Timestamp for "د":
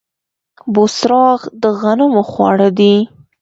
1.61-1.63